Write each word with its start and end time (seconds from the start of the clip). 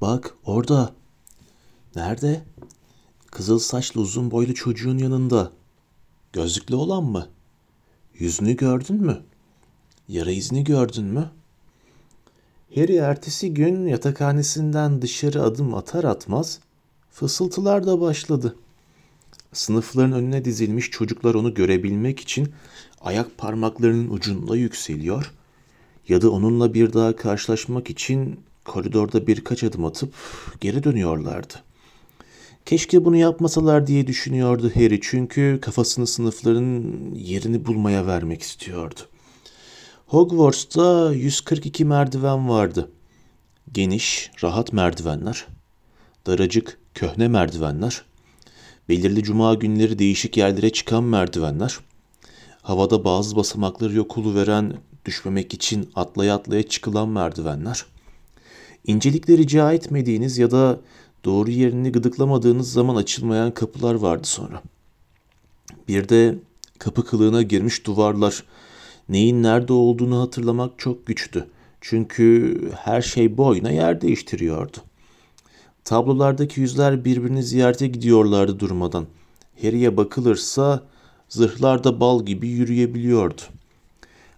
Bak 0.00 0.34
orada. 0.44 0.92
Nerede? 1.96 2.42
Kızıl 3.30 3.58
saçlı 3.58 4.00
uzun 4.00 4.30
boylu 4.30 4.54
çocuğun 4.54 4.98
yanında. 4.98 5.52
Gözlüklü 6.32 6.74
olan 6.74 7.04
mı? 7.04 7.28
Yüzünü 8.18 8.56
gördün 8.56 8.96
mü? 8.96 9.22
Yara 10.08 10.30
izini 10.30 10.64
gördün 10.64 11.04
mü? 11.04 11.30
Harry 12.74 12.96
ertesi 12.96 13.54
gün 13.54 13.86
yatakhanesinden 13.86 15.02
dışarı 15.02 15.42
adım 15.42 15.74
atar 15.74 16.04
atmaz 16.04 16.60
fısıltılar 17.10 17.86
da 17.86 18.00
başladı. 18.00 18.56
Sınıfların 19.52 20.12
önüne 20.12 20.44
dizilmiş 20.44 20.90
çocuklar 20.90 21.34
onu 21.34 21.54
görebilmek 21.54 22.20
için 22.20 22.52
ayak 23.00 23.38
parmaklarının 23.38 24.10
ucunda 24.10 24.56
yükseliyor 24.56 25.32
ya 26.08 26.22
da 26.22 26.30
onunla 26.30 26.74
bir 26.74 26.92
daha 26.92 27.16
karşılaşmak 27.16 27.90
için 27.90 28.40
koridorda 28.68 29.26
birkaç 29.26 29.64
adım 29.64 29.84
atıp 29.84 30.14
geri 30.60 30.84
dönüyorlardı. 30.84 31.54
Keşke 32.66 33.04
bunu 33.04 33.16
yapmasalar 33.16 33.86
diye 33.86 34.06
düşünüyordu 34.06 34.70
Harry 34.74 35.00
çünkü 35.02 35.58
kafasını 35.62 36.06
sınıfların 36.06 36.84
yerini 37.14 37.66
bulmaya 37.66 38.06
vermek 38.06 38.42
istiyordu. 38.42 39.00
Hogwarts'ta 40.06 41.12
142 41.12 41.84
merdiven 41.84 42.48
vardı. 42.48 42.90
Geniş, 43.72 44.30
rahat 44.42 44.72
merdivenler, 44.72 45.46
daracık, 46.26 46.78
köhne 46.94 47.28
merdivenler, 47.28 48.02
belirli 48.88 49.22
cuma 49.22 49.54
günleri 49.54 49.98
değişik 49.98 50.36
yerlere 50.36 50.70
çıkan 50.70 51.04
merdivenler, 51.04 51.78
havada 52.62 53.04
bazı 53.04 53.36
basamakları 53.36 53.94
yok 53.94 54.34
veren 54.34 54.72
düşmemek 55.04 55.54
için 55.54 55.90
atlaya 55.94 56.34
atlaya 56.34 56.62
çıkılan 56.62 57.08
merdivenler, 57.08 57.84
incelikleri 58.86 59.38
rica 59.38 59.72
etmediğiniz 59.72 60.38
ya 60.38 60.50
da 60.50 60.80
doğru 61.24 61.50
yerini 61.50 61.92
gıdıklamadığınız 61.92 62.72
zaman 62.72 62.96
açılmayan 62.96 63.54
kapılar 63.54 63.94
vardı 63.94 64.26
sonra. 64.26 64.62
Bir 65.88 66.08
de 66.08 66.34
kapı 66.78 67.04
kılığına 67.04 67.42
girmiş 67.42 67.86
duvarlar, 67.86 68.44
neyin 69.08 69.42
nerede 69.42 69.72
olduğunu 69.72 70.20
hatırlamak 70.20 70.78
çok 70.78 71.06
güçtü. 71.06 71.48
Çünkü 71.80 72.60
her 72.76 73.02
şey 73.02 73.36
boyuna 73.36 73.70
yer 73.70 74.00
değiştiriyordu. 74.00 74.76
Tablolardaki 75.84 76.60
yüzler 76.60 77.04
birbirini 77.04 77.42
ziyarete 77.42 77.86
gidiyorlardı 77.86 78.60
durmadan. 78.60 79.06
Harry'e 79.62 79.96
bakılırsa 79.96 80.82
zırhlar 81.28 81.84
da 81.84 82.00
bal 82.00 82.24
gibi 82.24 82.48
yürüyebiliyordu. 82.48 83.40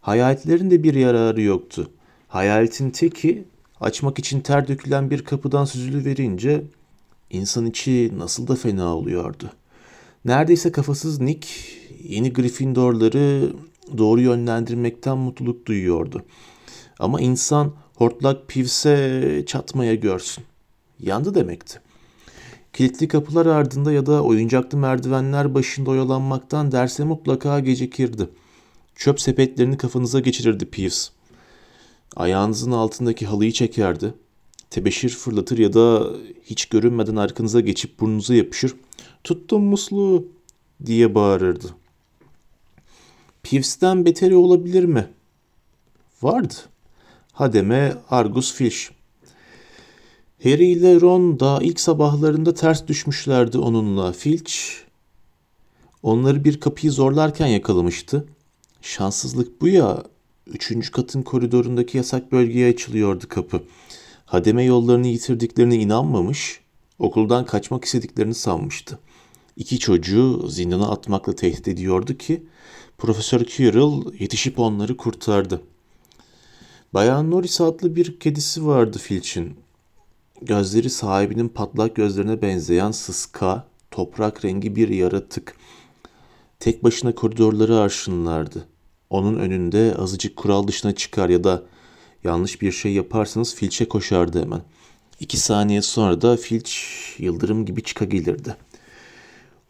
Hayaletlerin 0.01 0.71
de 0.71 0.83
bir 0.83 0.95
yararı 0.95 1.43
yoktu. 1.43 1.91
Hayaletin 2.29 2.91
teki 2.91 3.45
açmak 3.81 4.19
için 4.19 4.41
ter 4.41 4.69
dökülen 4.69 5.11
bir 5.11 5.25
kapıdan 5.25 5.65
süzülü 5.65 6.05
verince 6.05 6.65
insan 7.31 7.67
içi 7.67 8.13
nasıl 8.19 8.47
da 8.47 8.57
fena 8.57 8.97
oluyordu. 8.97 9.51
Neredeyse 10.25 10.73
kafasız 10.73 11.21
Nick 11.21 11.49
yeni 12.03 12.33
Gryffindorları 12.33 13.53
doğru 13.99 14.21
yönlendirmekten 14.21 15.19
mutluluk 15.19 15.67
duyuyordu. 15.67 16.23
Ama 16.99 17.21
insan 17.21 17.73
hortlak 17.95 18.49
pivse 18.49 19.45
çatmaya 19.47 19.95
görsün. 19.95 20.45
Yandı 21.01 21.35
demekti. 21.35 21.81
Kilitli 22.73 23.09
kapılar 23.09 23.47
ardında 23.47 23.93
ya 23.93 24.07
da 24.07 24.23
oyuncaklı 24.23 24.79
merdivenler 24.79 25.55
başında 25.55 25.91
oyalanmaktan 25.91 26.73
derse 26.73 27.05
mutlaka 27.05 27.61
gecikirdi. 27.61 28.29
Çöp 28.95 29.21
sepetlerini 29.21 29.77
kafanıza 29.77 30.21
geçirirdi 30.21 30.67
Peeves. 30.67 31.11
Ayağınızın 32.17 32.71
altındaki 32.71 33.27
halıyı 33.27 33.53
çekerdi. 33.53 34.15
Tebeşir 34.71 35.09
fırlatır 35.09 35.59
ya 35.59 35.73
da 35.73 36.07
hiç 36.45 36.67
görünmeden 36.67 37.17
arkanıza 37.17 37.61
geçip 37.61 38.01
burnunuza 38.01 38.35
yapışır. 38.35 38.75
Tuttum 39.25 39.65
musluğu 39.65 40.29
diye 40.87 41.15
bağırırdı. 41.15 41.75
Peeves'ten 43.43 44.05
beteri 44.05 44.37
olabilir 44.37 44.85
mi? 44.85 45.09
Vardı. 46.23 46.55
Hademe 47.33 47.97
Argus 48.11 48.55
Filch. 48.55 48.79
Harry 50.43 50.67
ile 50.67 51.01
Ron 51.01 51.41
daha 51.41 51.63
ilk 51.63 51.81
sabahlarında 51.81 52.55
ters 52.55 52.87
düşmüşlerdi 52.87 53.59
onunla. 53.59 54.13
Filch 54.13 54.55
onları 56.03 56.45
bir 56.45 56.61
kapıyı 56.61 56.93
zorlarken 56.93 57.47
yakalamıştı. 57.47 58.27
Şanssızlık 58.83 59.61
bu 59.61 59.69
ya. 59.69 60.03
Üçüncü 60.51 60.91
katın 60.91 61.23
koridorundaki 61.23 61.97
yasak 61.97 62.33
bölgeye 62.33 62.71
açılıyordu 62.73 63.29
kapı. 63.29 63.63
Hademe 64.25 64.65
yollarını 64.65 65.07
yitirdiklerine 65.07 65.77
inanmamış, 65.77 66.61
okuldan 66.99 67.47
kaçmak 67.47 67.85
istediklerini 67.85 68.35
sanmıştı. 68.35 68.99
İki 69.57 69.79
çocuğu 69.79 70.49
zindana 70.49 70.89
atmakla 70.89 71.35
tehdit 71.35 71.69
ediyordu 71.69 72.19
ki 72.19 72.43
Profesör 72.99 73.45
Quirrell 73.45 74.21
yetişip 74.21 74.59
onları 74.59 74.97
kurtardı. 74.97 75.63
Bayan 76.95 77.31
Norris 77.31 77.61
adlı 77.61 77.97
bir 77.97 78.21
kedisi 78.21 78.67
vardı 78.67 78.99
Filch'in. 78.99 79.57
Gözleri 80.43 80.91
sahibinin 80.91 81.49
patlak 81.49 81.97
gözlerine 81.97 82.43
benzeyen 82.43 82.91
sıska, 82.91 83.67
toprak 83.91 84.45
rengi 84.45 84.77
bir 84.77 84.89
yaratık. 84.89 85.57
Tek 86.61 86.85
başına 86.85 87.15
koridorları 87.15 87.79
arşınlardı. 87.79 88.70
Onun 89.11 89.39
önünde 89.39 89.95
azıcık 89.99 90.37
kural 90.37 90.69
dışına 90.69 90.95
çıkar 90.95 91.29
ya 91.29 91.45
da 91.45 91.63
yanlış 92.25 92.63
bir 92.63 92.73
şey 92.73 92.93
yaparsanız 92.93 93.55
Filch'e 93.55 93.89
koşardı 93.89 94.43
hemen. 94.43 94.63
İki 95.21 95.37
saniye 95.37 95.83
sonra 95.83 96.21
da 96.21 96.37
Filch 96.37 96.71
yıldırım 97.19 97.67
gibi 97.67 97.83
çıka 97.83 98.05
gelirdi. 98.05 98.57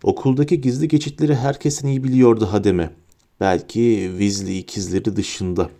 Okuldaki 0.02 0.60
gizli 0.60 0.88
geçitleri 0.88 1.34
herkesin 1.34 1.88
iyi 1.88 2.04
biliyordu 2.04 2.48
Hademe. 2.52 2.90
Belki 3.40 4.08
Weasley 4.10 4.58
ikizleri 4.58 5.16
dışında. 5.16 5.70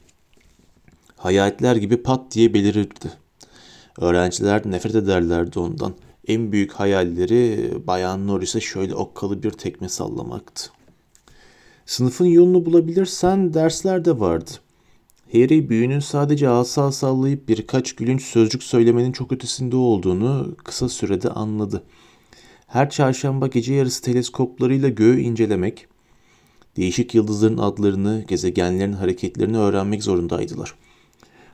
Hayaletler 1.17 1.77
gibi 1.77 2.03
pat 2.03 2.35
diye 2.35 2.55
belirirdi. 2.55 3.13
Öğrenciler 3.99 4.63
nefret 4.65 4.95
ederlerdi 4.95 5.59
ondan. 5.59 5.95
En 6.29 6.53
büyük 6.53 6.73
hayalleri 6.73 7.73
Bayan 7.87 8.27
Norris'e 8.27 8.61
şöyle 8.61 8.95
okkalı 8.95 9.43
bir 9.43 9.51
tekme 9.51 9.89
sallamaktı. 9.89 10.71
Sınıfın 11.91 12.27
yolunu 12.27 12.67
bulabilirsen 12.67 13.55
dersler 13.55 14.05
de 14.05 14.21
vardı. 14.21 14.51
Harry 15.33 15.69
büyünün 15.69 16.01
sadece 16.01 16.49
asa 16.49 16.93
sallayıp 16.93 17.49
birkaç 17.49 17.93
gülünç 17.93 18.23
sözcük 18.23 18.63
söylemenin 18.63 19.13
çok 19.13 19.33
ötesinde 19.33 19.77
olduğunu 19.77 20.57
kısa 20.65 20.89
sürede 20.89 21.31
anladı. 21.31 21.83
Her 22.67 22.91
çarşamba 22.91 23.47
gece 23.47 23.75
yarısı 23.75 24.03
teleskoplarıyla 24.03 24.89
göğü 24.89 25.21
incelemek, 25.21 25.87
değişik 26.77 27.15
yıldızların 27.15 27.59
adlarını, 27.59 28.25
gezegenlerin 28.29 28.93
hareketlerini 28.93 29.59
öğrenmek 29.59 30.03
zorundaydılar. 30.03 30.75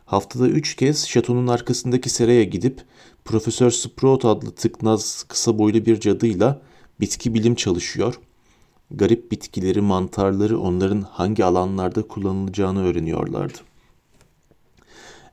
Haftada 0.04 0.48
üç 0.48 0.76
kez 0.76 1.06
şatonun 1.08 1.46
arkasındaki 1.46 2.10
seraya 2.10 2.44
gidip 2.44 2.82
Profesör 3.24 3.70
Sprout 3.70 4.24
adlı 4.24 4.50
tıknaz 4.50 5.24
kısa 5.28 5.58
boylu 5.58 5.86
bir 5.86 6.00
cadıyla 6.00 6.62
bitki 7.00 7.34
bilim 7.34 7.54
çalışıyor, 7.54 8.20
garip 8.90 9.32
bitkileri, 9.32 9.80
mantarları 9.80 10.60
onların 10.60 11.00
hangi 11.00 11.44
alanlarda 11.44 12.02
kullanılacağını 12.02 12.84
öğreniyorlardı. 12.84 13.58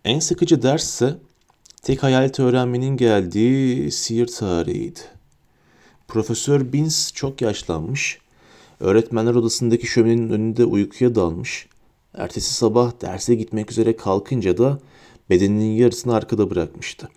En 0.05 0.19
sıkıcı 0.19 0.61
ders 0.61 0.83
ise 0.83 1.17
tek 1.81 2.03
hayalet 2.03 2.39
öğrenmenin 2.39 2.97
geldiği 2.97 3.91
sihir 3.91 4.27
tarihiydi. 4.27 4.99
Profesör 6.07 6.73
Bins 6.73 7.13
çok 7.13 7.41
yaşlanmış, 7.41 8.19
öğretmenler 8.79 9.35
odasındaki 9.35 9.87
şöminenin 9.87 10.29
önünde 10.29 10.65
uykuya 10.65 11.15
dalmış, 11.15 11.67
ertesi 12.13 12.53
sabah 12.53 13.01
derse 13.01 13.35
gitmek 13.35 13.71
üzere 13.71 13.95
kalkınca 13.95 14.57
da 14.57 14.79
bedeninin 15.29 15.71
yarısını 15.75 16.15
arkada 16.15 16.49
bırakmıştı. 16.49 17.09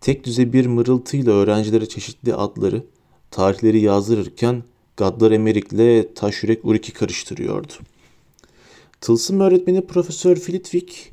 Tek 0.00 0.24
düze 0.24 0.52
bir 0.52 0.66
mırıltıyla 0.66 1.32
öğrencilere 1.32 1.88
çeşitli 1.88 2.34
adları, 2.34 2.84
tarihleri 3.30 3.80
yazdırırken 3.80 4.62
Gaddar 4.96 5.30
Emerik'le 5.30 6.14
Taşürek 6.14 6.64
Urik'i 6.64 6.92
karıştırıyordu. 6.92 7.72
Tılsım 9.00 9.40
öğretmeni 9.40 9.86
Profesör 9.86 10.36
Flitwick 10.36 11.12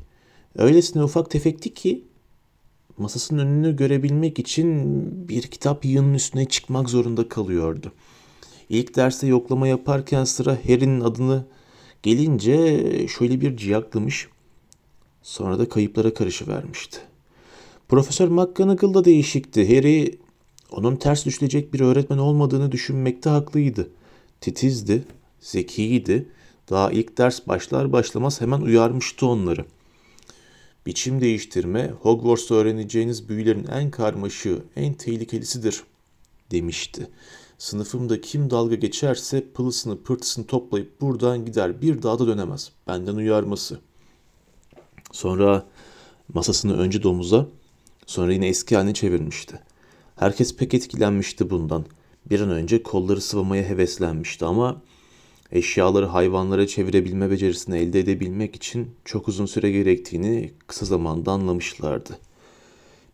öylesine 0.54 1.02
ufak 1.02 1.30
tefekti 1.30 1.74
ki 1.74 2.04
masasının 2.98 3.46
önünü 3.46 3.76
görebilmek 3.76 4.38
için 4.38 5.28
bir 5.28 5.42
kitap 5.42 5.84
yığının 5.84 6.14
üstüne 6.14 6.44
çıkmak 6.44 6.90
zorunda 6.90 7.28
kalıyordu. 7.28 7.92
İlk 8.68 8.96
derste 8.96 9.26
yoklama 9.26 9.68
yaparken 9.68 10.24
sıra 10.24 10.58
Harry'nin 10.64 11.00
adını 11.00 11.44
gelince 12.02 13.08
şöyle 13.08 13.40
bir 13.40 13.56
ciyaklamış, 13.56 14.28
sonra 15.22 15.58
da 15.58 15.68
kayıplara 15.68 16.14
karışıvermişti. 16.14 16.98
Profesör 17.88 18.28
McGonagall 18.28 18.94
da 18.94 19.04
değişikti. 19.04 19.76
Harry 19.76 20.18
onun 20.72 20.96
ters 20.96 21.26
düşülecek 21.26 21.74
bir 21.74 21.80
öğretmen 21.80 22.18
olmadığını 22.18 22.72
düşünmekte 22.72 23.30
haklıydı. 23.30 23.90
Titizdi, 24.40 25.04
zekiydi. 25.40 26.28
Daha 26.70 26.90
ilk 26.92 27.18
ders 27.18 27.48
başlar 27.48 27.92
başlamaz 27.92 28.40
hemen 28.40 28.60
uyarmıştı 28.60 29.26
onları. 29.26 29.64
Biçim 30.86 31.20
değiştirme 31.20 31.92
Hogwarts'ta 32.00 32.54
öğreneceğiniz 32.54 33.28
büyülerin 33.28 33.66
en 33.66 33.90
karmaşığı, 33.90 34.62
en 34.76 34.94
tehlikelisidir 34.94 35.82
demişti. 36.50 37.08
Sınıfımda 37.58 38.20
kim 38.20 38.50
dalga 38.50 38.74
geçerse 38.74 39.44
pılısını 39.54 40.02
pırtısını 40.02 40.46
toplayıp 40.46 41.00
buradan 41.00 41.44
gider 41.44 41.82
bir 41.82 42.02
daha 42.02 42.18
da 42.18 42.26
dönemez. 42.26 42.72
Benden 42.86 43.14
uyarması. 43.14 43.80
Sonra 45.12 45.66
masasını 46.34 46.78
önce 46.78 47.02
domuza 47.02 47.46
sonra 48.06 48.32
yine 48.32 48.48
eski 48.48 48.76
haline 48.76 48.94
çevirmişti. 48.94 49.60
Herkes 50.18 50.56
pek 50.56 50.74
etkilenmişti 50.74 51.50
bundan. 51.50 51.84
Bir 52.30 52.40
an 52.40 52.50
önce 52.50 52.82
kolları 52.82 53.20
sıvamaya 53.20 53.62
heveslenmişti 53.62 54.44
ama 54.44 54.82
eşyaları 55.52 56.06
hayvanlara 56.06 56.66
çevirebilme 56.66 57.30
becerisini 57.30 57.78
elde 57.78 58.00
edebilmek 58.00 58.56
için 58.56 58.90
çok 59.04 59.28
uzun 59.28 59.46
süre 59.46 59.70
gerektiğini 59.70 60.50
kısa 60.66 60.86
zamanda 60.86 61.32
anlamışlardı. 61.32 62.18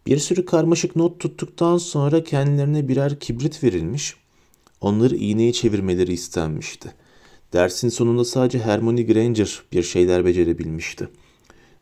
Bir 0.06 0.18
sürü 0.18 0.44
karmaşık 0.44 0.96
not 0.96 1.20
tuttuktan 1.20 1.78
sonra 1.78 2.24
kendilerine 2.24 2.88
birer 2.88 3.20
kibrit 3.20 3.64
verilmiş, 3.64 4.16
onları 4.80 5.16
iğneye 5.16 5.52
çevirmeleri 5.52 6.12
istenmişti. 6.12 6.92
Dersin 7.52 7.88
sonunda 7.88 8.24
sadece 8.24 8.58
Hermione 8.58 9.02
Granger 9.02 9.62
bir 9.72 9.82
şeyler 9.82 10.24
becerebilmişti. 10.24 11.08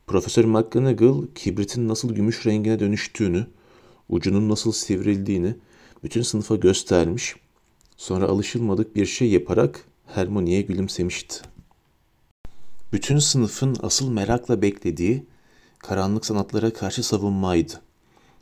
Profesör 0.06 0.44
McGonagall 0.44 1.26
kibritin 1.34 1.88
nasıl 1.88 2.14
gümüş 2.14 2.46
rengine 2.46 2.80
dönüştüğünü, 2.80 3.46
ucunun 4.12 4.48
nasıl 4.48 4.72
sivrildiğini 4.72 5.54
bütün 6.04 6.22
sınıfa 6.22 6.56
göstermiş, 6.56 7.36
sonra 7.96 8.26
alışılmadık 8.26 8.96
bir 8.96 9.06
şey 9.06 9.30
yaparak 9.30 9.84
Hermione'ye 10.06 10.62
gülümsemişti. 10.62 11.40
Bütün 12.92 13.18
sınıfın 13.18 13.76
asıl 13.82 14.10
merakla 14.10 14.62
beklediği 14.62 15.26
karanlık 15.78 16.26
sanatlara 16.26 16.72
karşı 16.72 17.02
savunmaydı. 17.02 17.72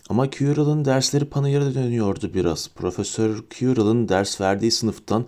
Ama 0.08 0.30
Quirrell'ın 0.30 0.84
dersleri 0.84 1.24
panayıra 1.24 1.74
dönüyordu 1.74 2.34
biraz. 2.34 2.68
Profesör 2.68 3.42
Quirrell'ın 3.58 4.08
ders 4.08 4.40
verdiği 4.40 4.70
sınıftan 4.70 5.26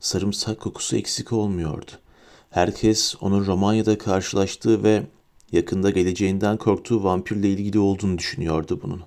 sarımsak 0.00 0.60
kokusu 0.60 0.96
eksik 0.96 1.32
olmuyordu. 1.32 1.90
Herkes 2.50 3.14
onun 3.20 3.46
Romanya'da 3.46 3.98
karşılaştığı 3.98 4.82
ve 4.82 5.02
yakında 5.52 5.90
geleceğinden 5.90 6.56
korktuğu 6.56 7.04
vampirle 7.04 7.50
ilgili 7.50 7.78
olduğunu 7.78 8.18
düşünüyordu 8.18 8.80
bunun. 8.82 9.02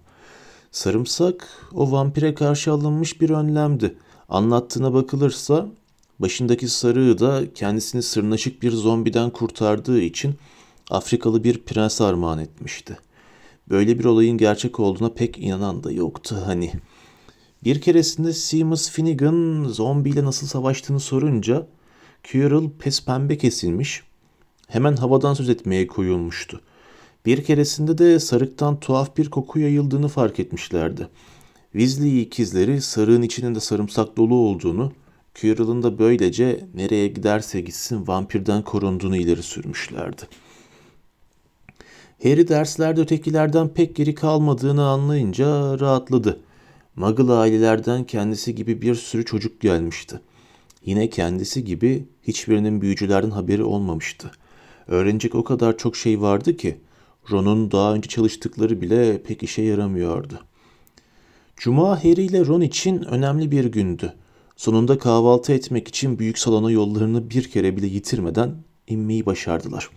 Sarımsak 0.71 1.47
o 1.73 1.91
vampire 1.91 2.33
karşı 2.33 2.71
alınmış 2.71 3.21
bir 3.21 3.29
önlemdi. 3.29 3.95
Anlattığına 4.29 4.93
bakılırsa 4.93 5.67
başındaki 6.19 6.67
sarığı 6.67 7.19
da 7.19 7.53
kendisini 7.53 8.01
sırnaşık 8.01 8.63
bir 8.63 8.71
zombiden 8.71 9.29
kurtardığı 9.29 10.01
için 10.01 10.35
Afrikalı 10.89 11.43
bir 11.43 11.63
prens 11.63 12.01
armağan 12.01 12.39
etmişti. 12.39 12.97
Böyle 13.69 13.99
bir 13.99 14.05
olayın 14.05 14.37
gerçek 14.37 14.79
olduğuna 14.79 15.09
pek 15.09 15.37
inanan 15.37 15.83
da 15.83 15.91
yoktu 15.91 16.37
hani. 16.45 16.71
Bir 17.63 17.81
keresinde 17.81 18.33
Seamus 18.33 18.89
Finnegan 18.89 19.63
zombiyle 19.69 20.25
nasıl 20.25 20.47
savaştığını 20.47 20.99
sorunca 20.99 21.67
Quirrell 22.31 22.69
pes 22.79 23.05
pembe 23.05 23.37
kesilmiş, 23.37 24.03
hemen 24.67 24.95
havadan 24.95 25.33
söz 25.33 25.49
etmeye 25.49 25.87
koyulmuştu. 25.87 26.61
Bir 27.25 27.43
keresinde 27.43 27.97
de 27.97 28.19
sarıktan 28.19 28.79
tuhaf 28.79 29.17
bir 29.17 29.29
koku 29.29 29.59
yayıldığını 29.59 30.07
fark 30.07 30.39
etmişlerdi. 30.39 31.07
Weasley 31.71 32.21
ikizleri 32.21 32.81
sarığın 32.81 33.21
içinin 33.21 33.55
de 33.55 33.59
sarımsak 33.59 34.17
dolu 34.17 34.35
olduğunu, 34.35 34.91
Quirrell'ın 35.41 35.83
da 35.83 35.99
böylece 35.99 36.65
nereye 36.73 37.07
giderse 37.07 37.61
gitsin 37.61 38.07
vampirden 38.07 38.61
korunduğunu 38.61 39.17
ileri 39.17 39.43
sürmüşlerdi. 39.43 40.21
Harry 42.23 42.47
derslerde 42.47 43.01
ötekilerden 43.01 43.67
pek 43.67 43.95
geri 43.95 44.15
kalmadığını 44.15 44.87
anlayınca 44.87 45.79
rahatladı. 45.79 46.39
Muggle 46.95 47.33
ailelerden 47.33 48.03
kendisi 48.03 48.55
gibi 48.55 48.81
bir 48.81 48.95
sürü 48.95 49.25
çocuk 49.25 49.61
gelmişti. 49.61 50.21
Yine 50.85 51.09
kendisi 51.09 51.63
gibi 51.65 52.05
hiçbirinin 52.23 52.81
büyücülerden 52.81 53.29
haberi 53.29 53.63
olmamıştı. 53.63 54.31
Öğrenecek 54.87 55.35
o 55.35 55.43
kadar 55.43 55.77
çok 55.77 55.95
şey 55.95 56.21
vardı 56.21 56.57
ki 56.57 56.77
Ron'un 57.31 57.71
daha 57.71 57.93
önce 57.93 58.09
çalıştıkları 58.09 58.81
bile 58.81 59.23
pek 59.23 59.43
işe 59.43 59.61
yaramıyordu. 59.61 60.39
Cuma 61.57 62.03
Harry 62.03 62.25
ile 62.25 62.45
Ron 62.45 62.61
için 62.61 63.01
önemli 63.01 63.51
bir 63.51 63.65
gündü. 63.65 64.13
Sonunda 64.55 64.97
kahvaltı 64.97 65.53
etmek 65.53 65.87
için 65.87 66.19
büyük 66.19 66.39
salona 66.39 66.71
yollarını 66.71 67.29
bir 67.29 67.51
kere 67.51 67.77
bile 67.77 67.87
yitirmeden 67.87 68.55
inmeyi 68.87 69.25
başardılar. 69.25 69.89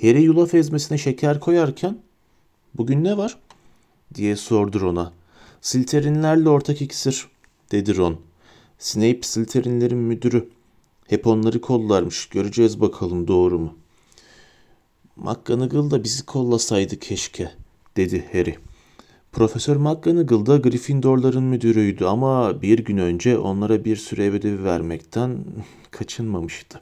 Harry 0.00 0.22
yulaf 0.22 0.54
ezmesine 0.54 0.98
şeker 0.98 1.40
koyarken 1.40 1.98
''Bugün 2.74 3.04
ne 3.04 3.16
var?'' 3.16 3.38
diye 4.14 4.36
sordu 4.36 4.80
Ron'a. 4.80 5.12
''Silterinlerle 5.60 6.48
ortak 6.48 6.82
iksir'' 6.82 7.28
dedi 7.72 7.96
Ron. 7.96 8.20
Snape 8.78 9.22
Silterinlerin 9.22 9.98
müdürü. 9.98 10.48
Hep 11.08 11.26
onları 11.26 11.60
kollarmış. 11.60 12.26
Göreceğiz 12.28 12.80
bakalım 12.80 13.28
doğru 13.28 13.58
mu? 13.58 13.74
McGonagall 15.16 15.90
da 15.90 16.04
bizi 16.04 16.26
kollasaydı 16.26 16.98
keşke, 16.98 17.50
dedi 17.96 18.28
Harry. 18.32 18.56
Profesör 19.32 19.76
McGonagall 19.76 20.46
da 20.46 20.56
Gryffindorların 20.56 21.42
müdürüydü 21.42 22.04
ama 22.04 22.62
bir 22.62 22.78
gün 22.78 22.96
önce 22.96 23.38
onlara 23.38 23.84
bir 23.84 23.96
süre 23.96 24.24
ev 24.24 24.32
ödevi 24.32 24.64
vermekten 24.64 25.44
kaçınmamıştı. 25.90 26.80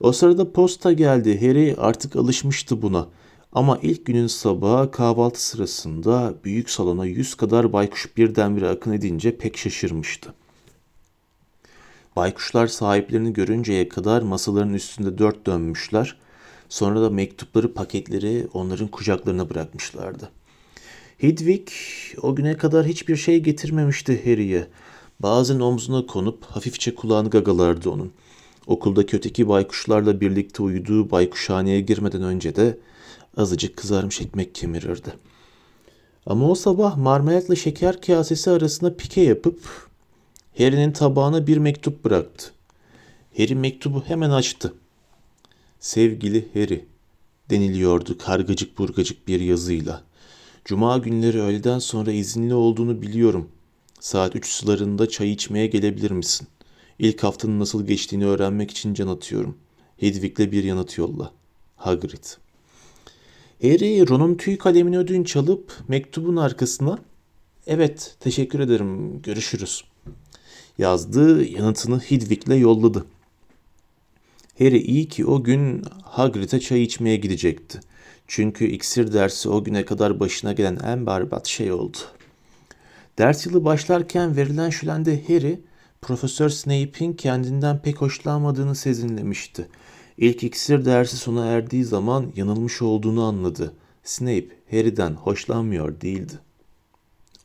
O 0.00 0.12
sırada 0.12 0.52
posta 0.52 0.92
geldi. 0.92 1.40
Harry 1.40 1.74
artık 1.78 2.16
alışmıştı 2.16 2.82
buna. 2.82 3.08
Ama 3.52 3.78
ilk 3.82 4.06
günün 4.06 4.26
sabahı 4.26 4.90
kahvaltı 4.90 5.46
sırasında 5.46 6.34
büyük 6.44 6.70
salona 6.70 7.06
yüz 7.06 7.34
kadar 7.34 7.72
baykuş 7.72 8.16
birdenbire 8.16 8.68
akın 8.68 8.92
edince 8.92 9.38
pek 9.38 9.56
şaşırmıştı. 9.56 10.34
Baykuşlar 12.16 12.66
sahiplerini 12.66 13.32
görünceye 13.32 13.88
kadar 13.88 14.22
masaların 14.22 14.74
üstünde 14.74 15.18
dört 15.18 15.46
dönmüşler, 15.46 16.16
sonra 16.68 17.02
da 17.02 17.10
mektupları 17.10 17.74
paketleri 17.74 18.46
onların 18.54 18.88
kucaklarına 18.88 19.50
bırakmışlardı. 19.50 20.30
Hedwig 21.18 21.68
o 22.22 22.34
güne 22.34 22.56
kadar 22.56 22.86
hiçbir 22.86 23.16
şey 23.16 23.40
getirmemişti 23.40 24.20
Harry'e. 24.24 24.66
Bazen 25.20 25.60
omzuna 25.60 26.06
konup 26.06 26.44
hafifçe 26.44 26.94
kulağını 26.94 27.30
gagalardı 27.30 27.90
onun. 27.90 28.12
Okuldaki 28.66 29.16
öteki 29.16 29.48
baykuşlarla 29.48 30.20
birlikte 30.20 30.62
uyuduğu 30.62 31.10
baykuşhaneye 31.10 31.80
girmeden 31.80 32.22
önce 32.22 32.56
de 32.56 32.78
azıcık 33.36 33.76
kızarmış 33.76 34.20
ekmek 34.20 34.54
kemirirdi. 34.54 35.12
Ama 36.26 36.50
o 36.50 36.54
sabah 36.54 36.96
marmelatla 36.96 37.56
şeker 37.56 38.00
kasesi 38.00 38.50
arasına 38.50 38.90
pike 38.90 39.20
yapıp 39.20 39.88
Harry'nin 40.58 40.92
tabağına 40.92 41.46
bir 41.46 41.56
mektup 41.56 42.04
bıraktı. 42.04 42.50
Harry 43.36 43.54
mektubu 43.54 44.02
hemen 44.06 44.30
açtı. 44.30 44.74
Sevgili 45.86 46.48
Harry 46.54 46.84
deniliyordu 47.50 48.18
kargacık 48.18 48.78
burgacık 48.78 49.28
bir 49.28 49.40
yazıyla. 49.40 50.02
Cuma 50.64 50.98
günleri 50.98 51.40
öğleden 51.40 51.78
sonra 51.78 52.12
izinli 52.12 52.54
olduğunu 52.54 53.02
biliyorum. 53.02 53.48
Saat 54.00 54.36
üç 54.36 54.46
sularında 54.46 55.08
çay 55.08 55.32
içmeye 55.32 55.66
gelebilir 55.66 56.10
misin? 56.10 56.48
İlk 56.98 57.22
haftanın 57.22 57.60
nasıl 57.60 57.86
geçtiğini 57.86 58.26
öğrenmek 58.26 58.70
için 58.70 58.94
can 58.94 59.08
atıyorum. 59.08 59.56
Hedwig'le 59.96 60.52
bir 60.52 60.64
yanıt 60.64 60.98
yolla. 60.98 61.32
Hagrid. 61.76 62.24
Harry 63.62 64.08
Ron'un 64.08 64.34
tüy 64.34 64.58
kalemini 64.58 64.98
ödünç 64.98 65.36
alıp 65.36 65.72
mektubun 65.88 66.36
arkasına 66.36 66.98
Evet, 67.66 68.16
teşekkür 68.20 68.60
ederim. 68.60 69.22
Görüşürüz. 69.22 69.84
Yazdığı 70.78 71.44
yanıtını 71.44 71.98
Hedwig'le 71.98 72.60
yolladı. 72.60 73.04
Harry 74.58 74.78
iyi 74.78 75.08
ki 75.08 75.26
o 75.26 75.42
gün 75.42 75.82
Hagrid'e 76.02 76.60
çay 76.60 76.82
içmeye 76.82 77.16
gidecekti. 77.16 77.80
Çünkü 78.26 78.64
iksir 78.64 79.12
dersi 79.12 79.48
o 79.48 79.64
güne 79.64 79.84
kadar 79.84 80.20
başına 80.20 80.52
gelen 80.52 80.76
en 80.76 81.06
berbat 81.06 81.46
şey 81.46 81.72
oldu. 81.72 81.96
Ders 83.18 83.46
yılı 83.46 83.64
başlarken 83.64 84.36
verilen 84.36 84.70
şülende 84.70 85.22
Harry, 85.28 85.60
Profesör 86.02 86.48
Snape'in 86.48 87.12
kendinden 87.12 87.82
pek 87.82 88.00
hoşlanmadığını 88.00 88.74
sezinlemişti. 88.74 89.68
İlk 90.18 90.44
iksir 90.44 90.84
dersi 90.84 91.16
sona 91.16 91.46
erdiği 91.46 91.84
zaman 91.84 92.32
yanılmış 92.36 92.82
olduğunu 92.82 93.24
anladı. 93.24 93.72
Snape 94.04 94.46
Harry'den 94.70 95.12
hoşlanmıyor 95.12 96.00
değildi. 96.00 96.32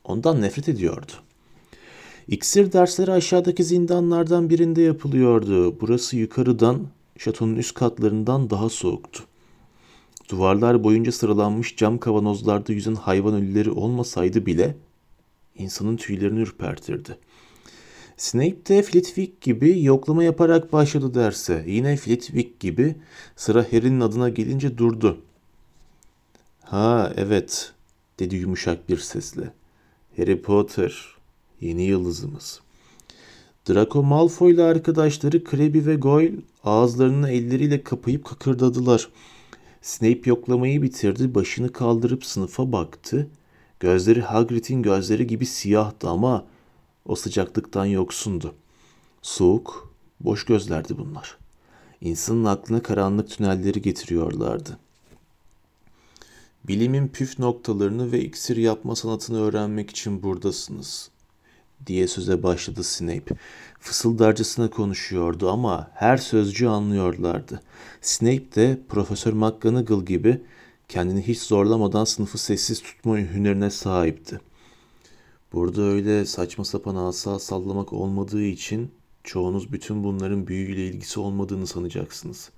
Ondan 0.04 0.42
nefret 0.42 0.68
ediyordu. 0.68 1.12
İksir 2.28 2.72
dersleri 2.72 3.12
aşağıdaki 3.12 3.64
zindanlardan 3.64 4.50
birinde 4.50 4.82
yapılıyordu. 4.82 5.80
Burası 5.80 6.16
yukarıdan, 6.16 6.86
şatonun 7.18 7.56
üst 7.56 7.74
katlarından 7.74 8.50
daha 8.50 8.68
soğuktu. 8.68 9.22
Duvarlar 10.28 10.84
boyunca 10.84 11.12
sıralanmış 11.12 11.76
cam 11.76 11.98
kavanozlarda 11.98 12.72
yüzen 12.72 12.94
hayvan 12.94 13.34
ölüleri 13.34 13.70
olmasaydı 13.70 14.46
bile 14.46 14.76
insanın 15.54 15.96
tüylerini 15.96 16.40
ürpertirdi. 16.40 17.18
Snape 18.16 18.66
de 18.66 18.82
Flitwick 18.82 19.40
gibi 19.40 19.82
yoklama 19.82 20.24
yaparak 20.24 20.72
başladı 20.72 21.14
derse. 21.14 21.64
Yine 21.66 21.96
Flitwick 21.96 22.60
gibi 22.60 22.96
sıra 23.36 23.66
Harry'nin 23.72 24.00
adına 24.00 24.28
gelince 24.28 24.78
durdu. 24.78 25.20
Ha 26.62 27.12
evet 27.16 27.72
dedi 28.18 28.36
yumuşak 28.36 28.88
bir 28.88 28.98
sesle. 28.98 29.52
Harry 30.16 30.42
Potter 30.42 31.16
yeni 31.60 31.82
yıldızımız. 31.82 32.60
Draco 33.68 34.02
Malfoy 34.02 34.52
ile 34.52 34.62
arkadaşları 34.62 35.44
Crabbe 35.44 35.86
ve 35.86 35.94
Goyle 35.94 36.36
ağızlarını 36.64 37.30
elleriyle 37.30 37.82
kapayıp 37.82 38.24
kakırdadılar. 38.24 39.08
Snape 39.82 40.20
yoklamayı 40.24 40.82
bitirdi, 40.82 41.34
başını 41.34 41.72
kaldırıp 41.72 42.24
sınıfa 42.24 42.72
baktı. 42.72 43.30
Gözleri 43.80 44.20
Hagrid'in 44.22 44.82
gözleri 44.82 45.26
gibi 45.26 45.46
siyahtı 45.46 46.08
ama 46.08 46.46
o 47.06 47.14
sıcaklıktan 47.14 47.84
yoksundu. 47.84 48.54
Soğuk, 49.22 49.92
boş 50.20 50.44
gözlerdi 50.44 50.98
bunlar. 50.98 51.38
İnsanın 52.00 52.44
aklına 52.44 52.82
karanlık 52.82 53.30
tünelleri 53.30 53.82
getiriyorlardı. 53.82 54.78
Bilimin 56.64 57.08
püf 57.08 57.38
noktalarını 57.38 58.12
ve 58.12 58.20
iksir 58.20 58.56
yapma 58.56 58.96
sanatını 58.96 59.42
öğrenmek 59.42 59.90
için 59.90 60.22
buradasınız 60.22 61.10
diye 61.86 62.08
söze 62.08 62.42
başladı 62.42 62.84
Snape. 62.84 63.34
Fısıldarcasına 63.80 64.70
konuşuyordu 64.70 65.50
ama 65.50 65.90
her 65.94 66.16
sözcüğü 66.16 66.68
anlıyorlardı. 66.68 67.60
Snape 68.00 68.54
de 68.54 68.80
Profesör 68.88 69.32
McGonagall 69.32 70.04
gibi 70.04 70.40
kendini 70.88 71.22
hiç 71.22 71.40
zorlamadan 71.40 72.04
sınıfı 72.04 72.38
sessiz 72.38 72.82
tutma 72.82 73.16
hünerine 73.18 73.70
sahipti. 73.70 74.40
Burada 75.52 75.82
öyle 75.82 76.24
saçma 76.26 76.64
sapan 76.64 76.96
asa 76.96 77.38
sallamak 77.38 77.92
olmadığı 77.92 78.42
için 78.42 78.90
çoğunuz 79.24 79.72
bütün 79.72 80.04
bunların 80.04 80.46
büyüyle 80.46 80.86
ilgisi 80.86 81.20
olmadığını 81.20 81.66
sanacaksınız. 81.66 82.50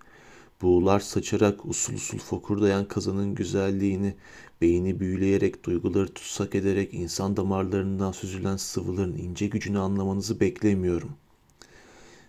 Buğular 0.63 1.01
saçarak 1.01 1.67
usul 1.67 1.95
usul 1.95 2.19
fokurdayan 2.19 2.89
kazanın 2.89 3.35
güzelliğini, 3.35 4.15
beyni 4.61 5.01
büyüleyerek, 5.01 5.65
duyguları 5.65 6.09
tutsak 6.09 6.55
ederek 6.55 6.95
insan 6.95 7.37
damarlarından 7.37 8.13
süzülen 8.13 8.57
sıvıların 8.57 9.17
ince 9.17 9.47
gücünü 9.47 9.79
anlamanızı 9.79 10.41
beklemiyorum. 10.41 11.11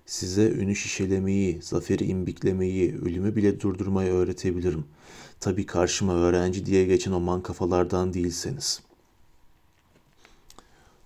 Size 0.06 0.50
ünü 0.50 0.76
şişelemeyi, 0.76 1.62
zaferi 1.62 2.06
imbiklemeyi, 2.06 2.96
ölümü 2.96 3.36
bile 3.36 3.60
durdurmayı 3.60 4.12
öğretebilirim. 4.12 4.86
Tabii 5.40 5.66
karşıma 5.66 6.14
öğrenci 6.14 6.66
diye 6.66 6.86
geçen 6.86 7.12
o 7.12 7.20
man 7.20 7.42
kafalardan 7.44 8.14
değilseniz. 8.14 8.82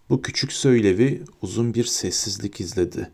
Bu 0.09 0.21
küçük 0.21 0.53
söylevi 0.53 1.23
uzun 1.41 1.73
bir 1.73 1.83
sessizlik 1.83 2.61
izledi. 2.61 3.11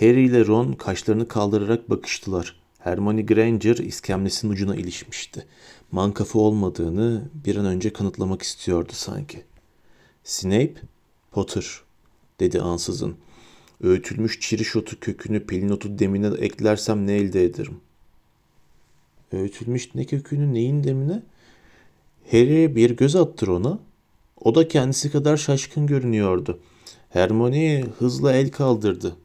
Harry 0.00 0.24
ile 0.24 0.46
Ron 0.46 0.72
kaşlarını 0.72 1.28
kaldırarak 1.28 1.90
bakıştılar. 1.90 2.67
Hermione 2.88 3.22
Granger 3.22 3.76
iskemlesinin 3.76 4.52
ucuna 4.52 4.76
ilişmişti. 4.76 5.46
Mankafa 5.92 6.38
olmadığını 6.38 7.28
bir 7.44 7.56
an 7.56 7.64
önce 7.64 7.92
kanıtlamak 7.92 8.42
istiyordu 8.42 8.92
sanki. 8.94 9.44
Snape, 10.24 10.74
Potter, 11.30 11.80
dedi 12.40 12.60
ansızın. 12.60 13.16
Öğütülmüş 13.82 14.40
çiriş 14.40 14.76
otu 14.76 15.00
kökünü 15.00 15.46
pelin 15.46 15.68
otu 15.68 15.98
demine 15.98 16.26
eklersem 16.26 17.06
ne 17.06 17.12
elde 17.12 17.44
ederim? 17.44 17.80
Öğütülmüş 19.32 19.94
ne 19.94 20.04
kökünü 20.04 20.54
neyin 20.54 20.84
demine? 20.84 21.22
Harry 22.30 22.76
bir 22.76 22.90
göz 22.90 23.16
attır 23.16 23.48
ona. 23.48 23.78
O 24.40 24.54
da 24.54 24.68
kendisi 24.68 25.12
kadar 25.12 25.36
şaşkın 25.36 25.86
görünüyordu. 25.86 26.60
Hermione 27.10 27.84
hızla 27.98 28.32
el 28.32 28.50
kaldırdı. 28.50 29.16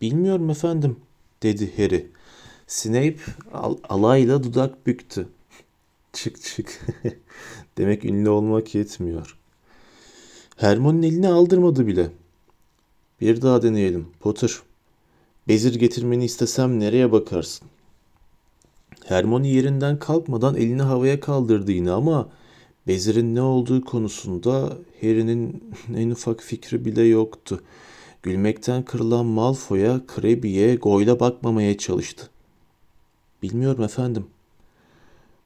Bilmiyorum 0.00 0.50
efendim, 0.50 0.96
dedi 1.42 1.72
Harry. 1.76 2.06
Snape 2.70 3.16
al 3.52 3.76
alayla 3.88 4.42
dudak 4.42 4.86
büktü. 4.86 5.28
çık 6.12 6.42
çık. 6.42 6.86
Demek 7.78 8.04
ünlü 8.04 8.28
olmak 8.28 8.74
yetmiyor. 8.74 9.38
Hermione'nin 10.56 11.02
elini 11.02 11.28
aldırmadı 11.28 11.86
bile. 11.86 12.10
Bir 13.20 13.42
daha 13.42 13.62
deneyelim. 13.62 14.06
Potter. 14.20 14.50
Bezir 15.48 15.74
getirmeni 15.74 16.24
istesem 16.24 16.80
nereye 16.80 17.12
bakarsın? 17.12 17.68
Hermione 19.04 19.48
yerinden 19.48 19.98
kalkmadan 19.98 20.56
elini 20.56 20.82
havaya 20.82 21.20
kaldırdı 21.20 21.72
yine 21.72 21.90
ama 21.90 22.28
Bezir'in 22.86 23.34
ne 23.34 23.42
olduğu 23.42 23.84
konusunda 23.84 24.78
Harry'nin 25.00 25.64
en 25.96 26.10
ufak 26.10 26.42
fikri 26.42 26.84
bile 26.84 27.02
yoktu. 27.02 27.62
Gülmekten 28.22 28.82
kırılan 28.84 29.26
Malfoy'a, 29.26 30.06
Krebi'ye, 30.06 30.76
Goyle'a 30.76 31.20
bakmamaya 31.20 31.78
çalıştı. 31.78 32.30
Bilmiyorum 33.42 33.84
efendim. 33.84 34.26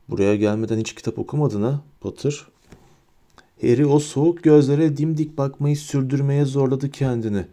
Buraya 0.09 0.37
gelmeden 0.37 0.79
hiç 0.79 0.95
kitap 0.95 1.19
okumadın 1.19 1.63
ha 1.63 1.81
Potter? 2.01 2.47
Harry 3.61 3.87
o 3.87 3.99
soğuk 3.99 4.43
gözlere 4.43 4.97
dimdik 4.97 5.39
bakmayı 5.39 5.77
sürdürmeye 5.77 6.45
zorladı 6.45 6.91
kendini. 6.91 7.47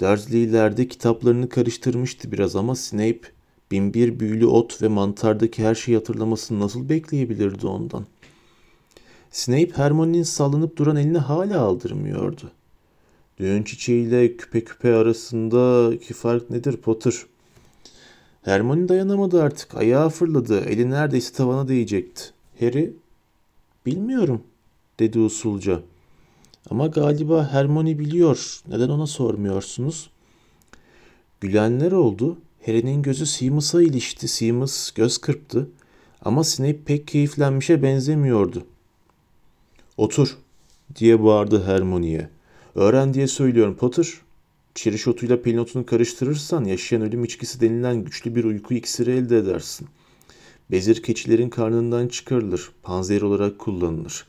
Dursley'lerde 0.00 0.88
kitaplarını 0.88 1.48
karıştırmıştı 1.48 2.32
biraz 2.32 2.56
ama 2.56 2.74
Snape 2.74 3.20
binbir 3.70 4.20
büyülü 4.20 4.46
ot 4.46 4.82
ve 4.82 4.88
mantardaki 4.88 5.64
her 5.64 5.74
şeyi 5.74 5.96
hatırlamasını 5.96 6.60
nasıl 6.60 6.88
bekleyebilirdi 6.88 7.66
ondan? 7.66 8.06
Snape 9.30 9.70
Hermione'nin 9.74 10.22
sallanıp 10.22 10.76
duran 10.76 10.96
elini 10.96 11.18
hala 11.18 11.60
aldırmıyordu. 11.60 12.50
Düğün 13.38 13.62
çiçeğiyle 13.62 14.36
küpe 14.36 14.64
küpe 14.64 14.94
arasındaki 14.94 16.14
fark 16.14 16.50
nedir 16.50 16.76
Potter? 16.76 17.14
Hermione 18.46 18.88
dayanamadı 18.88 19.42
artık. 19.42 19.74
Ayağı 19.74 20.08
fırladı. 20.08 20.60
Eli 20.60 20.90
neredeyse 20.90 21.32
tavana 21.32 21.68
değecekti. 21.68 22.24
Harry, 22.60 22.92
bilmiyorum 23.86 24.42
dedi 24.98 25.18
usulca. 25.18 25.80
Ama 26.70 26.86
galiba 26.86 27.52
Hermione 27.52 27.98
biliyor. 27.98 28.60
Neden 28.68 28.88
ona 28.88 29.06
sormuyorsunuz? 29.06 30.10
Gülenler 31.40 31.92
oldu. 31.92 32.38
Harry'nin 32.66 33.02
gözü 33.02 33.26
Seamus'a 33.26 33.82
ilişti. 33.82 34.28
Seamus 34.28 34.90
göz 34.90 35.18
kırptı. 35.18 35.68
Ama 36.22 36.44
Snape 36.44 36.82
pek 36.84 37.08
keyiflenmişe 37.08 37.82
benzemiyordu. 37.82 38.64
Otur 39.96 40.38
diye 40.96 41.22
bağırdı 41.24 41.64
Hermione'ye. 41.64 42.28
Öğren 42.74 43.14
diye 43.14 43.26
söylüyorum 43.26 43.76
Potter. 43.76 44.06
Çiriş 44.76 45.08
otuyla 45.08 45.42
pelin 45.42 45.58
otunu 45.58 45.86
karıştırırsan 45.86 46.64
yaşayan 46.64 47.02
ölüm 47.02 47.24
içkisi 47.24 47.60
denilen 47.60 48.04
güçlü 48.04 48.34
bir 48.34 48.44
uyku 48.44 48.74
iksiri 48.74 49.10
elde 49.10 49.38
edersin. 49.38 49.88
Bezir 50.70 51.02
keçilerin 51.02 51.50
karnından 51.50 52.08
çıkarılır. 52.08 52.70
Panzer 52.82 53.22
olarak 53.22 53.58
kullanılır. 53.58 54.26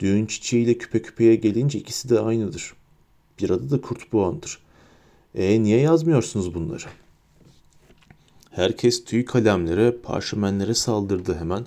Düğün 0.00 0.26
çiçeğiyle 0.26 0.78
küpe 0.78 1.02
küpeye 1.02 1.36
gelince 1.36 1.78
ikisi 1.78 2.08
de 2.08 2.20
aynıdır. 2.20 2.74
Bir 3.40 3.50
adı 3.50 3.70
da 3.70 3.80
kurt 3.80 4.12
boğandır. 4.12 4.58
E 5.34 5.62
niye 5.62 5.80
yazmıyorsunuz 5.80 6.54
bunları? 6.54 6.86
Herkes 8.50 9.04
tüy 9.04 9.24
kalemlere, 9.24 9.96
parşömenlere 10.02 10.74
saldırdı 10.74 11.34
hemen. 11.34 11.66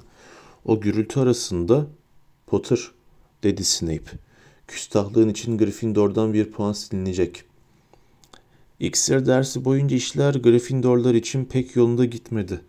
O 0.66 0.82
gürültü 0.82 1.20
arasında 1.20 1.88
Potter 2.48 2.92
dedi 3.44 3.64
Snape. 3.64 4.12
Küstahlığın 4.68 5.30
için 5.30 5.58
Gryffindor'dan 5.58 6.34
bir 6.34 6.52
puan 6.52 6.74
silinecek. 6.74 7.50
İksir 8.80 9.26
dersi 9.26 9.66
boyunca 9.66 9.98
işler 9.98 10.36
Gryffindorlar 10.36 11.14
için 11.14 11.46
pek 11.46 11.76
yolunda 11.76 12.06
gitmedi. 12.06 12.62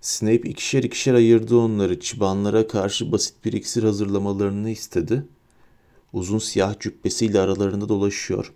Snape 0.00 0.48
ikişer 0.50 0.82
ikişer 0.82 1.14
ayırdı 1.14 1.56
onları. 1.56 2.00
Çıbanlara 2.00 2.66
karşı 2.66 3.12
basit 3.12 3.44
bir 3.44 3.52
iksir 3.52 3.82
hazırlamalarını 3.82 4.70
istedi. 4.70 5.24
Uzun 6.12 6.38
siyah 6.38 6.80
cübbesiyle 6.80 7.40
aralarında 7.40 7.88
dolaşıyor. 7.88 8.52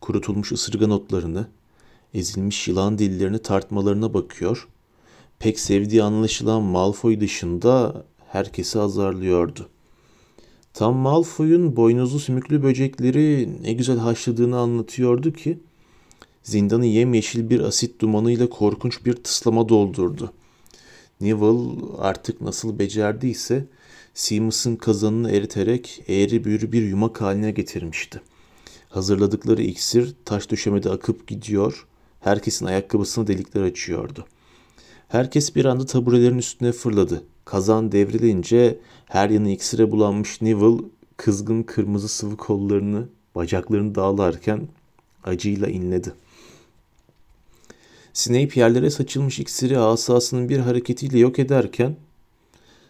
Kurutulmuş 0.00 0.52
ısırgan 0.52 0.90
otlarını, 0.90 1.48
ezilmiş 2.14 2.68
yılan 2.68 2.98
dillerini 2.98 3.38
tartmalarına 3.38 4.14
bakıyor. 4.14 4.68
Pek 5.38 5.60
sevdiği 5.60 6.02
anlaşılan 6.02 6.62
Malfoy 6.62 7.20
dışında 7.20 8.04
herkesi 8.28 8.80
azarlıyordu. 8.80 9.68
Tam 10.74 10.96
Malfoy'un 10.96 11.76
boynuzlu 11.76 12.20
sümüklü 12.20 12.62
böcekleri 12.62 13.48
ne 13.62 13.72
güzel 13.72 13.98
haşladığını 13.98 14.58
anlatıyordu 14.58 15.32
ki 15.32 15.58
zindanı 16.44 16.86
yemyeşil 16.86 17.50
bir 17.50 17.60
asit 17.60 18.00
dumanıyla 18.00 18.48
korkunç 18.48 19.06
bir 19.06 19.12
tıslama 19.12 19.68
doldurdu. 19.68 20.32
Neville 21.20 21.84
artık 21.98 22.40
nasıl 22.40 22.78
becerdiyse 22.78 23.66
Seamus'ın 24.14 24.76
kazanını 24.76 25.30
eriterek 25.30 26.02
eğri 26.08 26.44
büğrü 26.44 26.72
bir 26.72 26.82
yumak 26.82 27.20
haline 27.20 27.50
getirmişti. 27.50 28.22
Hazırladıkları 28.88 29.62
iksir 29.62 30.14
taş 30.24 30.50
döşemede 30.50 30.90
akıp 30.90 31.26
gidiyor, 31.26 31.86
herkesin 32.20 32.66
ayakkabısına 32.66 33.26
delikler 33.26 33.62
açıyordu. 33.62 34.26
Herkes 35.08 35.56
bir 35.56 35.64
anda 35.64 35.86
taburelerin 35.86 36.38
üstüne 36.38 36.72
fırladı. 36.72 37.24
Kazan 37.44 37.92
devrilince 37.92 38.78
her 39.06 39.30
yanı 39.30 39.50
iksire 39.50 39.90
bulanmış 39.90 40.42
Neville 40.42 40.82
kızgın 41.16 41.62
kırmızı 41.62 42.08
sıvı 42.08 42.36
kollarını, 42.36 43.08
bacaklarını 43.34 43.94
dağlarken 43.94 44.68
acıyla 45.24 45.68
inledi. 45.68 46.12
Snape 48.14 48.60
yerlere 48.60 48.90
saçılmış 48.90 49.38
iksiri 49.38 49.78
asasının 49.78 50.48
bir 50.48 50.58
hareketiyle 50.58 51.18
yok 51.18 51.38
ederken 51.38 51.96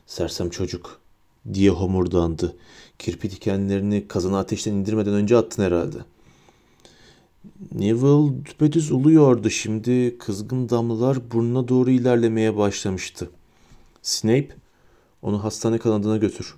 ''Sersem 0.07 0.51
çocuk'' 0.51 0.99
diye 1.55 1.71
homurdandı. 1.71 2.57
Kirpi 2.99 3.31
dikenlerini 3.31 4.09
kazana 4.09 4.39
ateşten 4.39 4.73
indirmeden 4.73 5.15
önce 5.15 5.37
attın 5.37 5.63
herhalde. 5.63 5.97
Neville 7.73 8.45
düpedüz 8.45 8.93
uluyordu. 8.93 9.51
Şimdi 9.51 10.19
kızgın 10.19 10.69
damlalar 10.69 11.31
burnuna 11.33 11.69
doğru 11.69 11.91
ilerlemeye 11.91 12.57
başlamıştı. 12.57 13.31
Snape, 14.03 14.49
onu 15.23 15.45
hastane 15.45 15.79
kanadına 15.79 16.17
götür 16.17 16.55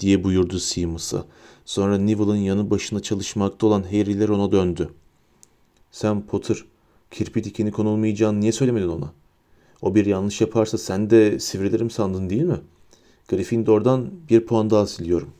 diye 0.00 0.24
buyurdu 0.24 0.58
Seamus'a. 0.58 1.24
Sonra 1.64 1.98
Neville'ın 1.98 2.36
yanı 2.36 2.70
başında 2.70 3.02
çalışmakta 3.02 3.66
olan 3.66 3.82
Harry'ler 3.82 4.28
ona 4.28 4.52
döndü. 4.52 4.90
Sen 5.90 6.26
Potter, 6.26 6.64
kirpi 7.16 7.44
dikeni 7.44 7.72
konulmayacağını 7.72 8.40
niye 8.40 8.52
söylemedin 8.52 8.88
ona? 8.88 9.12
O 9.82 9.94
bir 9.94 10.06
yanlış 10.06 10.40
yaparsa 10.40 10.78
sen 10.78 11.10
de 11.10 11.40
sivrilerim 11.40 11.90
sandın 11.90 12.30
değil 12.30 12.42
mi? 12.42 12.60
Gryffindor'dan 13.28 14.10
bir 14.30 14.46
puan 14.46 14.70
daha 14.70 14.86
siliyorum. 14.86 15.30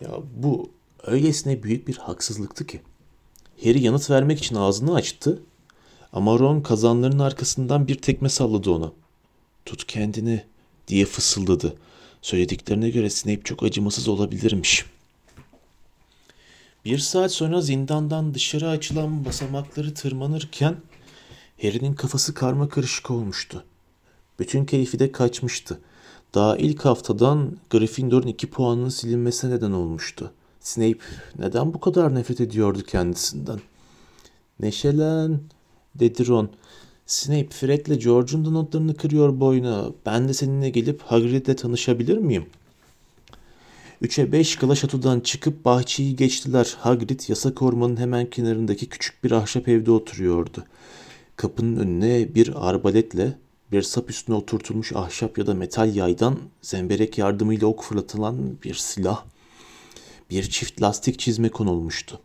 Ya 0.00 0.10
bu 0.36 0.70
öylesine 1.06 1.62
büyük 1.62 1.88
bir 1.88 1.96
haksızlıktı 1.96 2.66
ki. 2.66 2.80
Harry 3.64 3.80
yanıt 3.80 4.10
vermek 4.10 4.38
için 4.38 4.56
ağzını 4.56 4.94
açtı 4.94 5.42
ama 6.12 6.38
Ron 6.38 6.60
kazanların 6.60 7.18
arkasından 7.18 7.88
bir 7.88 7.94
tekme 7.94 8.28
salladı 8.28 8.70
ona. 8.70 8.92
Tut 9.64 9.86
kendini 9.86 10.44
diye 10.88 11.04
fısıldadı. 11.04 11.76
Söylediklerine 12.22 12.90
göre 12.90 13.10
Snape 13.10 13.42
çok 13.42 13.62
acımasız 13.62 14.08
olabilirmiş. 14.08 14.84
Bir 16.88 16.98
saat 16.98 17.32
sonra 17.32 17.60
zindandan 17.60 18.34
dışarı 18.34 18.68
açılan 18.68 19.24
basamakları 19.24 19.94
tırmanırken 19.94 20.76
Harry'nin 21.62 21.94
kafası 21.94 22.34
karma 22.34 22.68
karışık 22.68 23.10
olmuştu. 23.10 23.64
Bütün 24.38 24.64
keyfi 24.64 24.98
de 24.98 25.12
kaçmıştı. 25.12 25.80
Daha 26.34 26.56
ilk 26.56 26.84
haftadan 26.84 27.56
Gryffindor'un 27.70 28.26
iki 28.26 28.50
puanının 28.50 28.88
silinmesine 28.88 29.50
neden 29.50 29.72
olmuştu. 29.72 30.32
Snape 30.60 30.98
neden 31.38 31.74
bu 31.74 31.80
kadar 31.80 32.14
nefret 32.14 32.40
ediyordu 32.40 32.82
kendisinden? 32.82 33.60
Neşelen, 34.60 35.40
dedi 35.94 36.26
Ron. 36.28 36.50
Snape, 37.06 37.48
Fred'le 37.50 38.00
George'un 38.00 38.44
da 38.44 38.50
notlarını 38.50 38.96
kırıyor 38.96 39.40
boyuna. 39.40 39.90
Ben 40.06 40.28
de 40.28 40.34
seninle 40.34 40.70
gelip 40.70 41.02
Hagrid'le 41.02 41.56
tanışabilir 41.56 42.18
miyim? 42.18 42.46
Üçe 44.00 44.32
beş 44.32 44.56
kala 44.56 44.74
şatodan 44.74 45.20
çıkıp 45.20 45.64
bahçeyi 45.64 46.16
geçtiler. 46.16 46.76
Hagrid 46.80 47.20
yasak 47.28 47.62
ormanın 47.62 47.96
hemen 47.96 48.30
kenarındaki 48.30 48.88
küçük 48.88 49.24
bir 49.24 49.30
ahşap 49.30 49.68
evde 49.68 49.90
oturuyordu. 49.90 50.64
Kapının 51.36 51.76
önüne 51.76 52.34
bir 52.34 52.68
arbaletle 52.68 53.38
bir 53.72 53.82
sap 53.82 54.10
üstüne 54.10 54.36
oturtulmuş 54.36 54.92
ahşap 54.92 55.38
ya 55.38 55.46
da 55.46 55.54
metal 55.54 55.94
yaydan 55.94 56.38
zemberek 56.62 57.18
yardımıyla 57.18 57.66
ok 57.66 57.82
fırlatılan 57.82 58.62
bir 58.64 58.74
silah, 58.74 59.24
bir 60.30 60.50
çift 60.50 60.82
lastik 60.82 61.18
çizme 61.18 61.48
konulmuştu. 61.48 62.20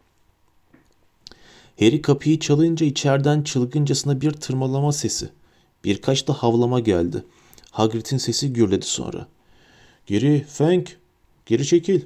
Harry 1.79 2.01
kapıyı 2.01 2.39
çalınca 2.39 2.85
içeriden 2.85 3.43
çılgıncasına 3.43 4.21
bir 4.21 4.31
tırmalama 4.31 4.91
sesi, 4.91 5.29
birkaç 5.83 6.27
da 6.27 6.33
havlama 6.33 6.79
geldi. 6.79 7.23
Hagrid'in 7.71 8.17
sesi 8.17 8.53
gürledi 8.53 8.85
sonra. 8.85 9.27
Geri, 10.05 10.45
Fang, 10.49 10.87
geri 11.45 11.65
çekil. 11.65 12.01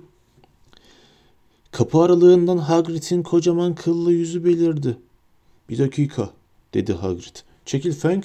Kapı 1.72 1.98
aralığından 1.98 2.58
Hagrid'in 2.58 3.24
kocaman 3.24 3.76
kıllı 3.76 4.12
yüzü 4.12 4.46
belirdi. 4.46 4.98
Bir 5.70 5.78
dakika, 5.78 6.30
dedi 6.74 6.94
Hagrid. 6.94 7.36
Çekil 7.66 7.94
Fang. 7.94 8.24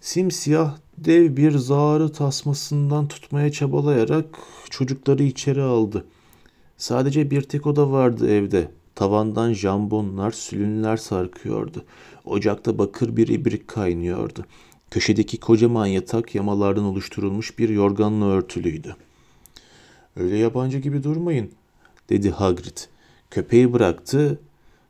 Simsiyah 0.00 0.76
dev 0.98 1.36
bir 1.36 1.50
zağarı 1.50 2.12
tasmasından 2.12 3.08
tutmaya 3.08 3.52
çabalayarak 3.52 4.24
çocukları 4.70 5.22
içeri 5.22 5.62
aldı. 5.62 6.04
Sadece 6.76 7.30
bir 7.30 7.42
tek 7.42 7.66
oda 7.66 7.90
vardı 7.90 8.30
evde. 8.30 8.70
Tavandan 8.94 9.52
jambonlar, 9.52 10.30
sülünler 10.30 10.96
sarkıyordu. 10.96 11.84
Ocakta 12.24 12.78
bakır 12.78 13.16
bir 13.16 13.28
ibrik 13.28 13.68
kaynıyordu. 13.68 14.46
Köşedeki 14.90 15.40
kocaman 15.40 15.86
yatak 15.86 16.34
yamalardan 16.34 16.84
oluşturulmuş 16.84 17.58
bir 17.58 17.68
yorganla 17.68 18.26
örtülüydü. 18.26 18.96
Öyle 20.16 20.36
yabancı 20.36 20.78
gibi 20.78 21.02
durmayın, 21.02 21.50
dedi 22.08 22.30
Hagrid. 22.30 22.78
Köpeği 23.30 23.72
bıraktı. 23.72 24.40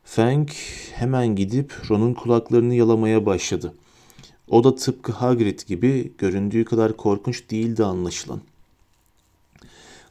Fang 0.03 0.49
hemen 0.93 1.35
gidip 1.35 1.73
Ron'un 1.89 2.13
kulaklarını 2.13 2.75
yalamaya 2.75 3.25
başladı. 3.25 3.73
O 4.49 4.63
da 4.63 4.75
tıpkı 4.75 5.11
Hagrid 5.11 5.59
gibi 5.67 6.13
göründüğü 6.17 6.65
kadar 6.65 6.97
korkunç 6.97 7.49
değildi 7.51 7.83
anlaşılan. 7.83 8.41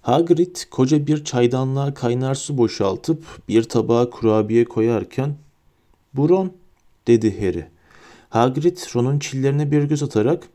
Hagrid 0.02 0.56
koca 0.70 1.06
bir 1.06 1.24
çaydanlığa 1.24 1.94
kaynar 1.94 2.34
su 2.34 2.58
boşaltıp 2.58 3.24
bir 3.48 3.62
tabağa 3.62 4.10
kurabiye 4.10 4.64
koyarken 4.64 5.36
''Bu 6.14 6.28
Ron'' 6.28 6.52
dedi 7.06 7.40
Harry. 7.40 7.66
Hagrid 8.30 8.78
Ron'un 8.94 9.18
çillerine 9.18 9.70
bir 9.70 9.82
göz 9.82 10.02
atarak 10.02 10.48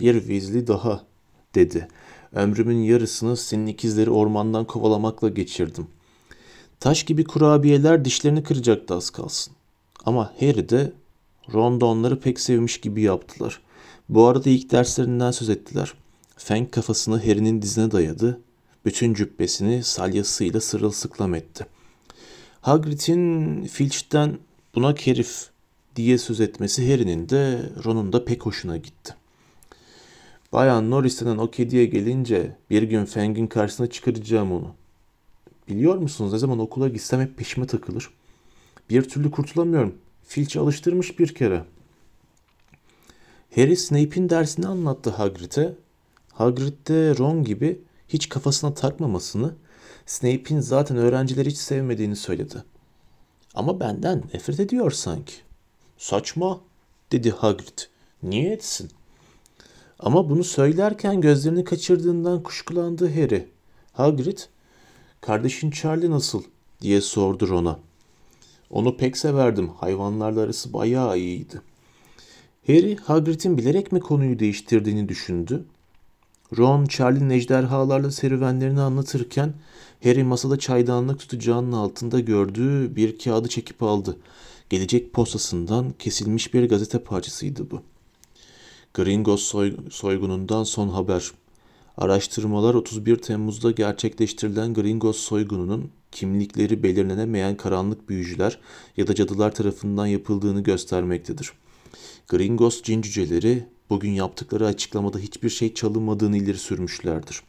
''Bir 0.00 0.14
Weasley 0.18 0.66
daha'' 0.66 1.04
dedi. 1.54 1.88
Ömrümün 2.34 2.82
yarısını 2.82 3.36
senin 3.36 3.66
ikizleri 3.66 4.10
ormandan 4.10 4.64
kovalamakla 4.64 5.28
geçirdim. 5.28 5.86
Taş 6.80 7.02
gibi 7.02 7.24
kurabiyeler 7.24 8.04
dişlerini 8.04 8.42
kıracaktı 8.42 8.94
az 8.94 9.10
kalsın. 9.10 9.54
Ama 10.04 10.32
Harry 10.40 10.68
de 10.68 10.92
Ron 11.52 11.80
da 11.80 11.86
onları 11.86 12.20
pek 12.20 12.40
sevmiş 12.40 12.80
gibi 12.80 13.02
yaptılar. 13.02 13.60
Bu 14.08 14.26
arada 14.26 14.50
ilk 14.50 14.70
derslerinden 14.70 15.30
söz 15.30 15.50
ettiler. 15.50 15.94
Fang 16.36 16.70
kafasını 16.70 17.16
Harry'nin 17.16 17.62
dizine 17.62 17.90
dayadı 17.90 18.40
bütün 18.84 19.14
cübbesini 19.14 19.84
salyasıyla 19.84 20.60
sırılsıklam 20.60 21.34
etti. 21.34 21.66
Hagrid'in 22.60 23.64
Filch'ten 23.66 24.38
buna 24.74 24.94
kerif 24.94 25.50
diye 25.96 26.18
söz 26.18 26.40
etmesi 26.40 26.92
Harry'nin 26.92 27.28
de 27.28 27.70
Ron'un 27.84 28.12
da 28.12 28.24
pek 28.24 28.46
hoşuna 28.46 28.76
gitti. 28.76 29.14
Bayan 30.54 30.90
Norris'ten 30.90 31.38
o 31.38 31.50
kediye 31.50 31.86
gelince 31.86 32.56
bir 32.70 32.82
gün 32.82 33.04
Fang'in 33.04 33.46
karşısına 33.46 33.86
çıkaracağım 33.86 34.52
onu. 34.52 34.74
Biliyor 35.68 35.96
musunuz 35.96 36.32
ne 36.32 36.38
zaman 36.38 36.58
okula 36.58 36.88
gitsem 36.88 37.20
hep 37.20 37.36
peşime 37.36 37.66
takılır. 37.66 38.10
Bir 38.90 39.08
türlü 39.08 39.30
kurtulamıyorum. 39.30 39.94
Filch 40.24 40.56
alıştırmış 40.56 41.18
bir 41.18 41.34
kere. 41.34 41.64
Harry 43.54 43.76
Snape'in 43.76 44.30
dersini 44.30 44.66
anlattı 44.66 45.10
Hagrid'e. 45.10 45.74
Hagrid 46.32 46.88
de 46.88 47.18
Ron 47.18 47.44
gibi 47.44 47.80
hiç 48.08 48.28
kafasına 48.28 48.74
takmamasını, 48.74 49.54
Snape'in 50.06 50.60
zaten 50.60 50.96
öğrencileri 50.96 51.50
hiç 51.50 51.58
sevmediğini 51.58 52.16
söyledi. 52.16 52.64
Ama 53.54 53.80
benden 53.80 54.22
nefret 54.34 54.60
ediyor 54.60 54.90
sanki. 54.90 55.34
Saçma, 55.98 56.60
dedi 57.12 57.30
Hagrid. 57.30 57.78
Niye 58.22 58.52
etsin? 58.52 58.90
Ama 60.04 60.30
bunu 60.30 60.44
söylerken 60.44 61.20
gözlerini 61.20 61.64
kaçırdığından 61.64 62.42
kuşkulandı 62.42 63.08
Harry. 63.14 63.48
Hagrid, 63.92 64.38
kardeşin 65.20 65.70
Charlie 65.70 66.10
nasıl? 66.10 66.42
diye 66.80 67.00
sordu 67.00 67.54
ona. 67.54 67.78
Onu 68.70 68.96
pek 68.96 69.16
severdim. 69.16 69.68
Hayvanlarla 69.68 70.40
arası 70.40 70.72
bayağı 70.72 71.18
iyiydi. 71.18 71.60
Harry, 72.66 72.96
Hagrid'in 72.96 73.58
bilerek 73.58 73.92
mi 73.92 74.00
konuyu 74.00 74.38
değiştirdiğini 74.38 75.08
düşündü. 75.08 75.64
Ron, 76.58 76.84
Charlie'nin 76.84 77.30
ejderhalarla 77.30 78.10
serüvenlerini 78.10 78.80
anlatırken 78.80 79.54
Harry 80.02 80.22
masada 80.24 80.58
çaydanlık 80.58 81.18
tutacağının 81.18 81.72
altında 81.72 82.20
gördüğü 82.20 82.96
bir 82.96 83.18
kağıdı 83.18 83.48
çekip 83.48 83.82
aldı. 83.82 84.16
Gelecek 84.70 85.12
postasından 85.12 85.90
kesilmiş 85.98 86.54
bir 86.54 86.68
gazete 86.68 86.98
parçasıydı 86.98 87.70
bu. 87.70 87.82
Gringos 88.94 89.42
soy 89.42 89.76
soygunundan 89.90 90.64
son 90.64 90.88
haber. 90.88 91.30
Araştırmalar 91.96 92.74
31 92.74 93.16
Temmuz'da 93.16 93.70
gerçekleştirilen 93.70 94.74
Gringos 94.74 95.16
soygununun 95.16 95.90
kimlikleri 96.12 96.82
belirlenemeyen 96.82 97.56
karanlık 97.56 98.08
büyücüler 98.08 98.58
ya 98.96 99.06
da 99.06 99.14
cadılar 99.14 99.54
tarafından 99.54 100.06
yapıldığını 100.06 100.60
göstermektedir. 100.60 101.52
Gringos 102.28 102.82
cin 102.82 103.02
cüceleri 103.02 103.66
bugün 103.90 104.10
yaptıkları 104.10 104.66
açıklamada 104.66 105.18
hiçbir 105.18 105.50
şey 105.50 105.74
çalınmadığını 105.74 106.36
ileri 106.36 106.58
sürmüşlerdir. 106.58 107.42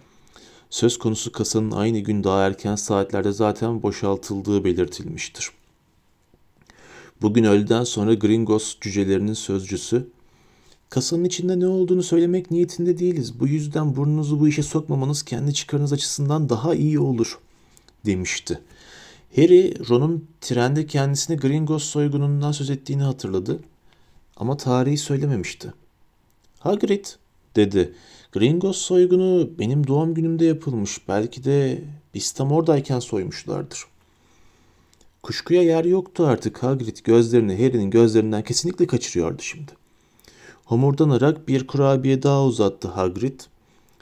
Söz 0.70 1.00
konusu 1.00 1.32
kasanın 1.32 1.72
aynı 1.72 2.00
gün 2.00 2.24
daha 2.24 2.46
erken 2.46 2.76
saatlerde 2.76 3.32
zaten 3.32 3.84
boşaltıldığı 3.84 4.64
belirtilmiştir. 4.64 5.50
Bugün 7.22 7.44
öğleden 7.44 7.84
sonra 7.84 8.14
Gringos 8.14 8.78
cücelerinin 8.82 9.34
sözcüsü, 9.34 10.08
kasanın 10.96 11.24
içinde 11.24 11.60
ne 11.60 11.68
olduğunu 11.68 12.04
söylemek 12.04 12.52
niyetinde 12.52 12.98
değiliz. 12.98 13.40
Bu 13.40 13.48
yüzden 13.48 13.96
burnunuzu 13.96 14.40
bu 14.40 14.48
işe 14.48 14.64
sokmamanız 14.64 15.24
kendi 15.24 15.54
çıkarınız 15.54 15.94
açısından 15.94 16.50
daha 16.50 16.76
iyi 16.76 17.00
olur, 17.00 17.40
demişti. 18.06 18.60
Harry, 19.36 19.90
Ron'un 19.90 20.28
trende 20.42 20.86
kendisine 20.86 21.36
Gringos 21.36 21.84
soygunundan 21.84 22.52
söz 22.52 22.70
ettiğini 22.70 23.04
hatırladı 23.04 23.60
ama 24.36 24.58
tarihi 24.58 24.98
söylememişti. 24.98 25.74
Hagrid 26.60 27.06
dedi. 27.56 27.94
Gringos 28.32 28.78
soygunu 28.78 29.50
benim 29.60 29.88
doğum 29.88 30.14
günümde 30.14 30.46
yapılmış. 30.46 31.08
Belki 31.08 31.44
de 31.44 31.84
biz 32.14 32.32
tam 32.32 32.52
oradayken 32.52 33.00
soymuşlardır. 33.00 33.86
Kuşkuya 35.24 35.64
yer 35.64 35.86
yoktu 35.86 36.26
artık. 36.26 36.64
Hagrid 36.64 36.98
gözlerini 37.04 37.54
Harry'nin 37.54 37.90
gözlerinden 37.90 38.44
kesinlikle 38.44 38.88
kaçırıyordu 38.88 39.42
şimdi. 39.42 39.85
Homurdanarak 40.66 41.48
bir 41.48 41.68
kurabiye 41.68 42.24
daha 42.24 42.46
uzattı 42.46 42.88
Hagrid. 42.88 43.40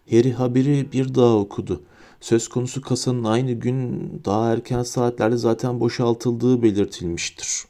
Harry 0.10 0.32
haberi 0.32 0.92
bir 0.92 1.16
daha 1.16 1.36
okudu. 1.36 1.84
Söz 2.22 2.48
konusu 2.48 2.82
kasanın 2.82 3.24
aynı 3.24 3.52
gün 3.52 4.12
daha 4.26 4.54
erken 4.54 4.84
saatlerde 4.84 5.38
zaten 5.38 5.80
boşaltıldığı 5.80 6.62
belirtilmiştir. 6.62 7.64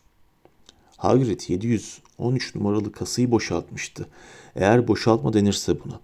Hagrid 0.98 1.42
713 1.48 2.56
numaralı 2.56 2.92
kasayı 2.92 3.32
boşaltmıştı. 3.32 4.08
Eğer 4.56 4.88
boşaltma 4.88 5.34
denirse 5.34 5.84
buna. 5.84 6.00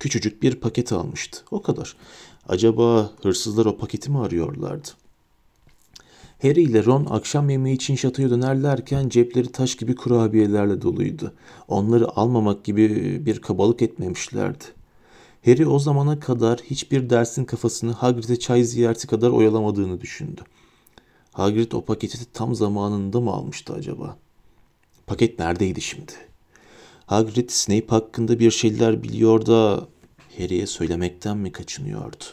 Küçücük 0.00 0.42
bir 0.42 0.54
paket 0.54 0.92
almıştı. 0.92 1.40
O 1.50 1.62
kadar. 1.62 1.96
Acaba 2.48 3.10
hırsızlar 3.22 3.66
o 3.66 3.76
paketi 3.76 4.10
mi 4.10 4.18
arıyorlardı? 4.18 4.88
Harry 6.42 6.62
ile 6.62 6.84
Ron 6.84 7.06
akşam 7.10 7.50
yemeği 7.50 7.76
için 7.76 7.94
şatoya 7.94 8.30
dönerlerken 8.30 9.08
cepleri 9.08 9.52
taş 9.52 9.76
gibi 9.76 9.94
kurabiyelerle 9.94 10.82
doluydu. 10.82 11.34
Onları 11.68 12.16
almamak 12.16 12.64
gibi 12.64 13.26
bir 13.26 13.40
kabalık 13.40 13.82
etmemişlerdi. 13.82 14.64
Harry 15.44 15.66
o 15.66 15.78
zamana 15.78 16.20
kadar 16.20 16.58
hiçbir 16.58 17.10
dersin 17.10 17.44
kafasını 17.44 17.92
Hagrid'e 17.92 18.38
çay 18.38 18.64
ziyareti 18.64 19.06
kadar 19.06 19.30
oyalamadığını 19.30 20.00
düşündü. 20.00 20.40
Hagrid 21.32 21.72
o 21.72 21.84
paketi 21.84 22.32
tam 22.32 22.54
zamanında 22.54 23.20
mı 23.20 23.30
almıştı 23.30 23.72
acaba? 23.72 24.18
Paket 25.06 25.38
neredeydi 25.38 25.80
şimdi? 25.80 26.12
Hagrid 27.06 27.50
Snape 27.50 27.86
hakkında 27.88 28.38
bir 28.38 28.50
şeyler 28.50 29.02
biliyor 29.02 29.46
da 29.46 29.88
Harry'e 30.38 30.66
söylemekten 30.66 31.36
mi 31.38 31.52
kaçınıyordu? 31.52 32.24